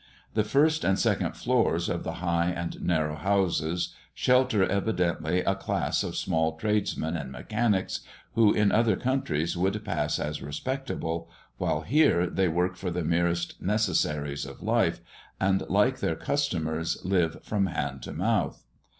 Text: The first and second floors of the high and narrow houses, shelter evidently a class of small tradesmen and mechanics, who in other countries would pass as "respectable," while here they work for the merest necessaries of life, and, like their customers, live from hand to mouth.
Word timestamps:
The 0.33 0.43
first 0.43 0.83
and 0.83 0.97
second 0.97 1.33
floors 1.37 1.87
of 1.87 2.03
the 2.03 2.13
high 2.25 2.47
and 2.49 2.81
narrow 2.81 3.15
houses, 3.15 3.93
shelter 4.15 4.63
evidently 4.63 5.41
a 5.41 5.53
class 5.53 6.01
of 6.01 6.15
small 6.15 6.57
tradesmen 6.57 7.15
and 7.15 7.31
mechanics, 7.31 7.99
who 8.33 8.51
in 8.51 8.71
other 8.71 8.95
countries 8.95 9.55
would 9.55 9.85
pass 9.85 10.17
as 10.17 10.41
"respectable," 10.41 11.29
while 11.59 11.81
here 11.81 12.25
they 12.25 12.47
work 12.47 12.77
for 12.77 12.89
the 12.89 13.03
merest 13.03 13.61
necessaries 13.61 14.43
of 14.43 14.63
life, 14.63 15.01
and, 15.39 15.69
like 15.69 15.99
their 15.99 16.15
customers, 16.15 16.97
live 17.05 17.37
from 17.43 17.67
hand 17.67 18.01
to 18.01 18.11
mouth. 18.11 18.65